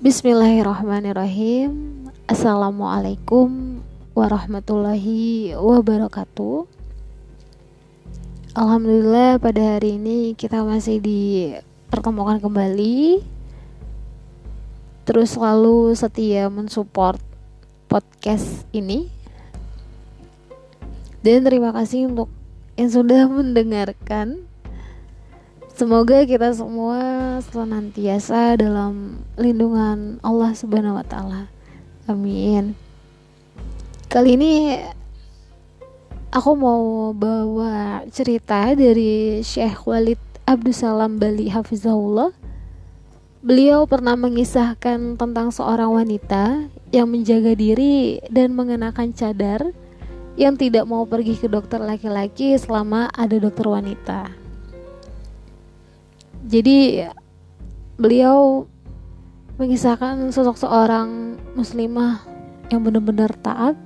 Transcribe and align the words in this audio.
Bismillahirrahmanirrahim. 0.00 2.08
Assalamualaikum 2.24 3.84
warahmatullahi 4.16 5.52
wabarakatuh. 5.52 6.64
Alhamdulillah 8.56 9.36
pada 9.36 9.76
hari 9.76 10.00
ini 10.00 10.32
kita 10.32 10.64
masih 10.64 11.04
dipertemukan 11.04 12.40
kembali. 12.40 13.20
Terus 15.04 15.36
selalu 15.36 15.92
setia 15.92 16.48
mensupport 16.48 17.20
podcast 17.84 18.64
ini. 18.72 19.12
Dan 21.20 21.44
terima 21.44 21.76
kasih 21.76 22.08
untuk 22.08 22.32
yang 22.80 22.88
sudah 22.88 23.28
mendengarkan 23.28 24.48
Semoga 25.80 26.28
kita 26.28 26.52
semua 26.52 27.00
senantiasa 27.40 28.52
dalam 28.60 29.24
lindungan 29.40 30.20
Allah 30.20 30.52
Subhanahu 30.52 31.00
wa 31.00 31.06
taala. 31.08 31.48
Amin. 32.04 32.76
Kali 34.12 34.36
ini 34.36 34.76
aku 36.28 36.52
mau 36.52 37.16
bawa 37.16 38.04
cerita 38.12 38.76
dari 38.76 39.40
Syekh 39.40 39.88
Walid 39.88 40.20
Abdussalam 40.44 41.16
Bali 41.16 41.48
Hafizahullah. 41.48 42.36
Beliau 43.40 43.88
pernah 43.88 44.20
mengisahkan 44.20 45.16
tentang 45.16 45.48
seorang 45.48 45.96
wanita 45.96 46.68
yang 46.92 47.08
menjaga 47.08 47.56
diri 47.56 48.20
dan 48.28 48.52
mengenakan 48.52 49.16
cadar 49.16 49.72
yang 50.36 50.60
tidak 50.60 50.84
mau 50.84 51.08
pergi 51.08 51.40
ke 51.40 51.48
dokter 51.48 51.80
laki-laki 51.80 52.52
selama 52.60 53.08
ada 53.16 53.40
dokter 53.40 53.64
wanita 53.64 54.49
jadi 56.44 57.10
beliau 58.00 58.64
mengisahkan 59.60 60.32
sosok 60.32 60.56
seorang 60.56 61.36
muslimah 61.52 62.24
yang 62.72 62.80
benar-benar 62.80 63.34
taat 63.44 63.76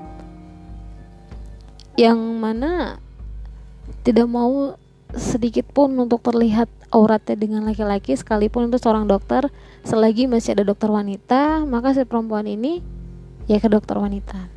yang 1.99 2.19
mana 2.39 3.03
tidak 4.07 4.31
mau 4.31 4.79
sedikit 5.15 5.67
pun 5.71 5.95
untuk 5.99 6.23
terlihat 6.23 6.67
auratnya 6.91 7.39
dengan 7.39 7.67
laki-laki 7.67 8.15
sekalipun 8.19 8.71
itu 8.71 8.79
seorang 8.79 9.07
dokter. 9.07 9.47
Selagi 9.87 10.27
masih 10.27 10.59
ada 10.59 10.67
dokter 10.67 10.91
wanita 10.91 11.63
maka 11.67 11.95
si 11.95 12.03
perempuan 12.07 12.47
ini 12.47 12.83
ya 13.47 13.59
ke 13.63 13.71
dokter 13.71 13.99
wanita. 13.99 14.51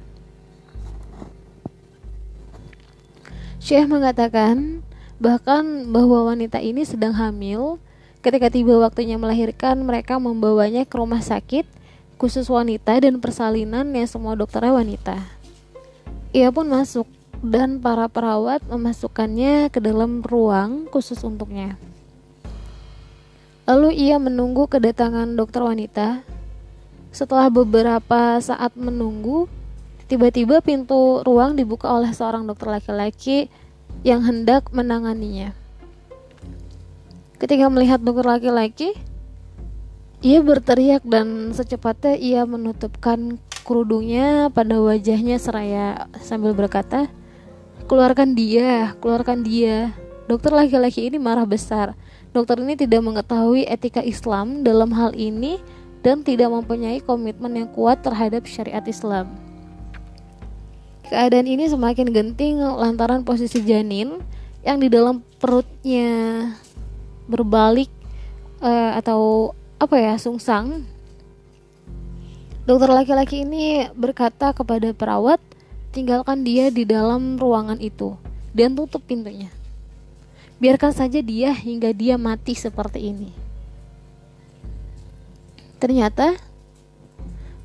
Syekh 3.62 3.90
mengatakan 3.90 4.86
bahkan 5.18 5.90
bahwa 5.90 6.30
wanita 6.30 6.62
ini 6.62 6.86
sedang 6.86 7.18
hamil 7.18 7.82
Ketika 8.28 8.52
tiba 8.52 8.76
waktunya 8.76 9.16
melahirkan, 9.16 9.88
mereka 9.88 10.20
membawanya 10.20 10.84
ke 10.84 11.00
rumah 11.00 11.24
sakit 11.24 11.64
khusus 12.20 12.52
wanita 12.52 13.00
dan 13.00 13.24
persalinan 13.24 13.88
yang 13.96 14.04
semua 14.04 14.36
dokternya 14.36 14.76
wanita. 14.76 15.16
Ia 16.36 16.52
pun 16.52 16.68
masuk 16.68 17.08
dan 17.40 17.80
para 17.80 18.12
perawat 18.12 18.68
memasukkannya 18.68 19.72
ke 19.72 19.80
dalam 19.80 20.20
ruang 20.28 20.92
khusus 20.92 21.24
untuknya. 21.24 21.80
Lalu 23.64 23.96
ia 23.96 24.20
menunggu 24.20 24.68
kedatangan 24.68 25.32
dokter 25.40 25.64
wanita. 25.64 26.20
Setelah 27.16 27.48
beberapa 27.48 28.44
saat 28.44 28.76
menunggu, 28.76 29.48
tiba-tiba 30.12 30.60
pintu 30.60 31.24
ruang 31.24 31.56
dibuka 31.56 31.88
oleh 31.96 32.12
seorang 32.12 32.44
dokter 32.44 32.76
laki-laki 32.76 33.48
yang 34.04 34.20
hendak 34.28 34.68
menanganinya. 34.76 35.56
Ketika 37.38 37.70
melihat 37.70 38.02
dokter 38.02 38.26
laki-laki, 38.26 38.98
ia 40.26 40.42
berteriak 40.42 41.06
dan 41.06 41.54
secepatnya 41.54 42.18
ia 42.18 42.42
menutupkan 42.50 43.38
kerudungnya 43.62 44.50
pada 44.50 44.82
wajahnya 44.82 45.38
seraya 45.38 46.10
sambil 46.18 46.58
berkata, 46.58 47.06
"Keluarkan 47.86 48.34
dia, 48.34 48.98
keluarkan 48.98 49.46
dia." 49.46 49.94
Dokter 50.26 50.50
laki-laki 50.50 51.08
ini 51.08 51.22
marah 51.22 51.46
besar. 51.46 51.94
Dokter 52.34 52.58
ini 52.60 52.74
tidak 52.74 53.06
mengetahui 53.06 53.70
etika 53.70 54.02
Islam 54.02 54.66
dalam 54.66 54.92
hal 54.92 55.14
ini 55.14 55.62
dan 56.02 56.26
tidak 56.26 56.50
mempunyai 56.52 57.00
komitmen 57.06 57.54
yang 57.54 57.70
kuat 57.70 58.02
terhadap 58.02 58.44
syariat 58.50 58.84
Islam. 58.84 59.30
Keadaan 61.08 61.48
ini 61.48 61.70
semakin 61.70 62.12
genting 62.12 62.60
lantaran 62.60 63.24
posisi 63.24 63.64
janin 63.64 64.20
yang 64.66 64.84
di 64.84 64.92
dalam 64.92 65.24
perutnya 65.40 66.52
berbalik 67.28 67.92
uh, 68.64 68.98
atau 68.98 69.54
apa 69.78 69.96
ya 70.00 70.16
sungsang. 70.18 70.88
Dokter 72.68 72.92
laki-laki 72.92 73.48
ini 73.48 73.88
berkata 73.96 74.52
kepada 74.52 74.92
perawat 74.92 75.40
tinggalkan 75.96 76.44
dia 76.44 76.68
di 76.68 76.84
dalam 76.84 77.40
ruangan 77.40 77.80
itu 77.80 78.20
dan 78.52 78.76
tutup 78.76 79.04
pintunya. 79.08 79.48
Biarkan 80.58 80.92
saja 80.92 81.22
dia 81.22 81.54
hingga 81.54 81.94
dia 81.94 82.18
mati 82.18 82.58
seperti 82.58 83.14
ini. 83.14 83.30
Ternyata 85.78 86.34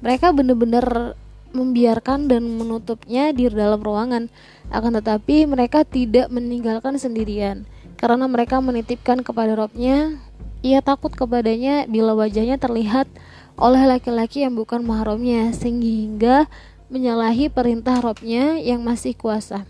mereka 0.05 0.31
benar-benar 0.31 1.17
membiarkan 1.53 2.29
dan 2.29 2.45
menutupnya 2.45 3.33
di 3.33 3.49
dalam 3.49 3.81
ruangan. 3.81 4.29
Akan 4.69 4.93
tetapi 4.97 5.49
mereka 5.49 5.85
tidak 5.85 6.29
meninggalkan 6.29 6.97
sendirian 6.97 7.65
karena 8.03 8.27
mereka 8.27 8.59
menitipkan 8.59 9.23
kepada 9.23 9.55
robnya 9.55 10.19
ia 10.67 10.83
takut 10.83 11.15
kepadanya 11.15 11.87
bila 11.87 12.19
wajahnya 12.19 12.59
terlihat 12.59 13.07
oleh 13.55 13.83
laki-laki 13.87 14.43
yang 14.43 14.59
bukan 14.59 14.83
mahramnya 14.83 15.55
sehingga 15.55 16.51
menyalahi 16.91 17.47
perintah 17.47 18.03
robnya 18.03 18.59
yang 18.59 18.83
masih 18.83 19.15
kuasa. 19.15 19.63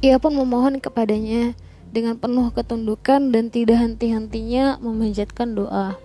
Ia 0.00 0.16
pun 0.16 0.32
memohon 0.32 0.80
kepadanya 0.80 1.52
dengan 1.92 2.16
penuh 2.16 2.48
ketundukan 2.56 3.30
dan 3.32 3.52
tidak 3.52 3.78
henti-hentinya 3.78 4.80
memanjatkan 4.80 5.52
doa. 5.52 6.00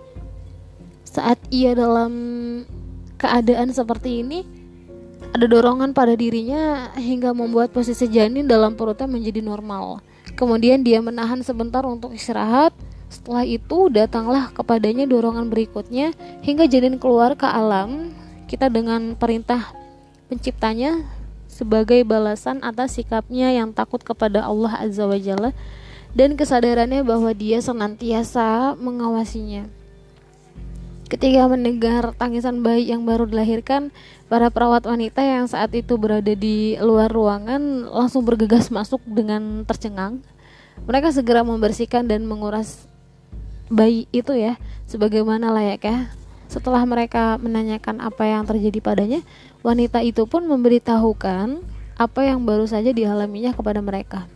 Saat 1.08 1.40
ia 1.48 1.72
dalam 1.72 2.12
keadaan 3.16 3.72
seperti 3.72 4.20
ini, 4.20 4.44
ada 5.32 5.48
dorongan 5.48 5.96
pada 5.96 6.14
dirinya 6.14 6.92
hingga 6.94 7.34
membuat 7.34 7.72
posisi 7.72 8.06
janin 8.06 8.46
dalam 8.46 8.76
perutnya 8.78 9.10
menjadi 9.10 9.42
normal. 9.42 10.04
Kemudian 10.38 10.86
dia 10.86 11.02
menahan 11.02 11.42
sebentar 11.42 11.82
untuk 11.82 12.14
istirahat. 12.14 12.70
Setelah 13.10 13.42
itu 13.42 13.90
datanglah 13.90 14.54
kepadanya 14.54 15.02
dorongan 15.10 15.50
berikutnya 15.50 16.14
hingga 16.46 16.70
janin 16.70 17.02
keluar 17.02 17.34
ke 17.34 17.42
alam. 17.42 18.14
Kita 18.46 18.70
dengan 18.70 19.18
perintah 19.18 19.74
penciptanya 20.30 21.02
sebagai 21.50 22.06
balasan 22.06 22.62
atas 22.62 23.02
sikapnya 23.02 23.50
yang 23.50 23.74
takut 23.74 23.98
kepada 23.98 24.46
Allah 24.46 24.78
Azza 24.78 25.10
wa 25.10 25.18
Jalla 25.18 25.50
dan 26.14 26.38
kesadarannya 26.38 27.02
bahwa 27.02 27.34
dia 27.34 27.58
senantiasa 27.58 28.78
mengawasinya. 28.78 29.66
Ketika 31.08 31.48
mendengar 31.48 32.12
tangisan 32.20 32.60
bayi 32.60 32.92
yang 32.92 33.08
baru 33.08 33.24
dilahirkan, 33.24 33.88
para 34.28 34.52
perawat 34.52 34.84
wanita 34.84 35.24
yang 35.24 35.48
saat 35.48 35.72
itu 35.72 35.96
berada 35.96 36.36
di 36.36 36.76
luar 36.84 37.08
ruangan 37.08 37.88
langsung 37.88 38.28
bergegas 38.28 38.68
masuk 38.68 39.00
dengan 39.08 39.64
tercengang. 39.64 40.20
Mereka 40.84 41.16
segera 41.16 41.40
membersihkan 41.40 42.04
dan 42.04 42.28
menguras 42.28 42.84
bayi 43.72 44.04
itu 44.12 44.36
ya, 44.36 44.60
sebagaimana 44.84 45.48
layaknya. 45.48 46.12
Setelah 46.44 46.84
mereka 46.84 47.40
menanyakan 47.40 48.04
apa 48.04 48.28
yang 48.28 48.44
terjadi 48.44 48.80
padanya, 48.84 49.20
wanita 49.64 50.04
itu 50.04 50.28
pun 50.28 50.44
memberitahukan 50.44 51.60
apa 51.96 52.20
yang 52.20 52.44
baru 52.44 52.68
saja 52.68 52.92
dialaminya 52.92 53.56
kepada 53.56 53.80
mereka. 53.80 54.28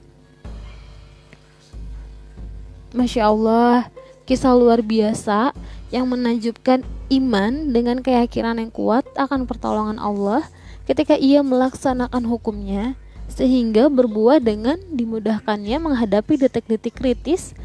Masya 2.96 3.28
Allah, 3.28 3.92
kisah 4.22 4.54
luar 4.54 4.80
biasa 4.80 5.50
yang 5.90 6.08
menajubkan 6.08 6.86
iman 7.12 7.74
dengan 7.74 8.00
keyakinan 8.00 8.62
yang 8.62 8.72
kuat 8.72 9.04
akan 9.18 9.44
pertolongan 9.44 10.00
Allah 10.00 10.46
ketika 10.86 11.18
ia 11.18 11.44
melaksanakan 11.44 12.24
hukumnya 12.24 12.96
sehingga 13.28 13.88
berbuah 13.88 14.40
dengan 14.40 14.80
dimudahkannya 14.92 15.76
menghadapi 15.80 16.36
detik-detik 16.36 16.96
kritis 16.96 17.56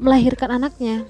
melahirkan 0.00 0.60
anaknya. 0.60 1.04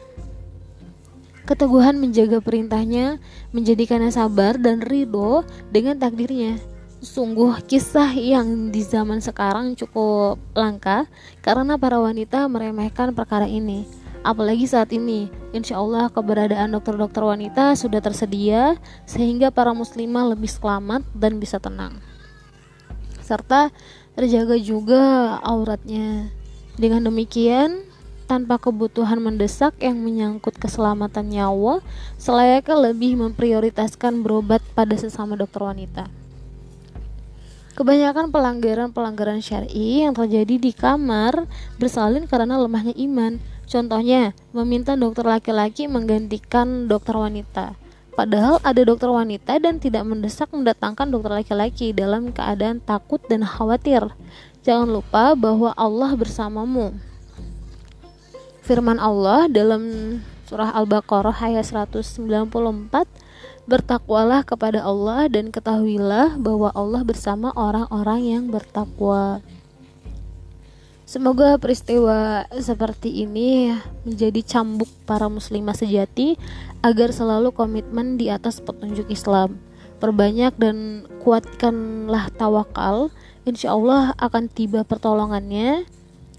Keteguhan 1.42 1.98
menjaga 1.98 2.38
perintahnya 2.38 3.18
menjadikannya 3.50 4.14
sabar 4.14 4.58
dan 4.58 4.78
ridho 4.78 5.42
dengan 5.74 5.98
takdirnya. 5.98 6.58
Sungguh 7.02 7.58
kisah 7.66 8.14
yang 8.14 8.70
di 8.70 8.86
zaman 8.86 9.18
sekarang 9.18 9.74
cukup 9.74 10.38
langka 10.54 11.10
karena 11.42 11.74
para 11.74 11.98
wanita 11.98 12.46
meremehkan 12.46 13.10
perkara 13.10 13.50
ini 13.50 14.01
Apalagi 14.22 14.70
saat 14.70 14.94
ini, 14.94 15.26
insya 15.50 15.82
Allah 15.82 16.06
keberadaan 16.06 16.78
dokter-dokter 16.78 17.26
wanita 17.26 17.74
sudah 17.74 17.98
tersedia 17.98 18.78
sehingga 19.02 19.50
para 19.50 19.74
muslimah 19.74 20.30
lebih 20.30 20.46
selamat 20.46 21.02
dan 21.10 21.42
bisa 21.42 21.58
tenang. 21.58 21.98
Serta 23.18 23.74
terjaga 24.14 24.54
juga 24.62 25.02
auratnya. 25.42 26.30
Dengan 26.78 27.10
demikian, 27.10 27.82
tanpa 28.30 28.62
kebutuhan 28.62 29.18
mendesak 29.18 29.74
yang 29.82 29.98
menyangkut 29.98 30.54
keselamatan 30.54 31.26
nyawa, 31.26 31.82
selayaknya 32.14 32.94
lebih 32.94 33.18
memprioritaskan 33.18 34.22
berobat 34.22 34.62
pada 34.78 34.94
sesama 34.94 35.34
dokter 35.34 35.66
wanita. 35.66 36.06
Kebanyakan 37.72 38.30
pelanggaran-pelanggaran 38.30 39.40
syar'i 39.42 40.04
yang 40.04 40.12
terjadi 40.12 40.60
di 40.60 40.70
kamar 40.76 41.48
bersalin 41.80 42.28
karena 42.30 42.60
lemahnya 42.60 42.94
iman. 43.10 43.42
Contohnya, 43.72 44.36
meminta 44.52 44.92
dokter 45.00 45.24
laki-laki 45.24 45.88
menggantikan 45.88 46.92
dokter 46.92 47.16
wanita. 47.16 47.72
Padahal 48.12 48.60
ada 48.60 48.84
dokter 48.84 49.08
wanita 49.08 49.56
dan 49.56 49.80
tidak 49.80 50.04
mendesak 50.04 50.52
mendatangkan 50.52 51.08
dokter 51.08 51.32
laki-laki 51.40 51.96
dalam 51.96 52.28
keadaan 52.36 52.84
takut 52.84 53.24
dan 53.32 53.40
khawatir. 53.40 54.12
Jangan 54.60 54.92
lupa 54.92 55.32
bahwa 55.32 55.72
Allah 55.72 56.12
bersamamu. 56.12 56.92
Firman 58.60 59.00
Allah 59.00 59.48
dalam 59.48 59.80
surah 60.44 60.76
Al-Baqarah 60.76 61.34
ayat 61.40 61.64
194 61.64 62.12
Bertakwalah 63.62 64.42
kepada 64.42 64.82
Allah 64.82 65.30
dan 65.30 65.54
ketahuilah 65.54 66.34
bahwa 66.34 66.74
Allah 66.74 67.06
bersama 67.06 67.54
orang-orang 67.54 68.20
yang 68.20 68.44
bertakwa. 68.50 69.38
Semoga 71.12 71.60
peristiwa 71.60 72.48
seperti 72.56 73.28
ini 73.28 73.68
menjadi 74.08 74.40
cambuk 74.48 74.88
para 75.04 75.28
muslimah 75.28 75.76
sejati 75.76 76.40
agar 76.80 77.12
selalu 77.12 77.52
komitmen 77.52 78.16
di 78.16 78.32
atas 78.32 78.64
petunjuk 78.64 79.12
Islam. 79.12 79.60
Perbanyak 80.00 80.56
dan 80.56 81.04
kuatkanlah 81.20 82.32
tawakal, 82.40 83.12
insya 83.44 83.76
Allah 83.76 84.16
akan 84.16 84.48
tiba 84.48 84.88
pertolongannya. 84.88 85.84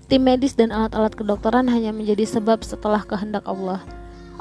Tim 0.09 0.25
medis 0.25 0.57
dan 0.57 0.73
alat-alat 0.73 1.13
kedokteran 1.13 1.69
hanya 1.69 1.93
menjadi 1.93 2.25
sebab 2.25 2.65
setelah 2.65 3.05
kehendak 3.05 3.45
Allah. 3.45 3.85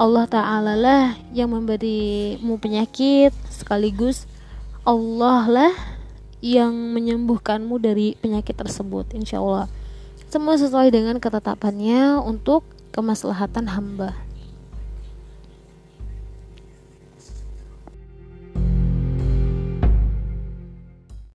Allah 0.01 0.25
Ta'ala 0.25 0.81
lah 0.81 1.13
yang 1.37 1.53
memberimu 1.53 2.57
penyakit 2.57 3.37
sekaligus 3.53 4.25
Allah 4.89 5.45
lah 5.45 5.73
yang 6.41 6.73
menyembuhkanmu 6.73 7.77
dari 7.77 8.17
penyakit 8.17 8.57
tersebut 8.57 9.13
insya 9.13 9.45
Allah 9.45 9.69
semua 10.33 10.57
sesuai 10.57 10.89
dengan 10.89 11.21
ketetapannya 11.21 12.17
untuk 12.25 12.65
kemaslahatan 12.97 13.69
hamba. 13.69 14.17